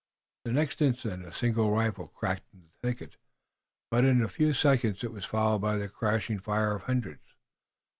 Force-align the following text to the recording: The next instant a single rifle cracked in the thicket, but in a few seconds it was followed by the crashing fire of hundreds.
The 0.45 0.51
next 0.51 0.81
instant 0.81 1.27
a 1.27 1.31
single 1.31 1.69
rifle 1.69 2.07
cracked 2.07 2.51
in 2.55 2.61
the 2.63 2.79
thicket, 2.87 3.17
but 3.91 4.03
in 4.03 4.23
a 4.23 4.29
few 4.29 4.51
seconds 4.51 5.03
it 5.03 5.13
was 5.13 5.25
followed 5.25 5.59
by 5.59 5.77
the 5.77 5.89
crashing 5.89 6.39
fire 6.39 6.73
of 6.75 6.81
hundreds. 6.85 7.21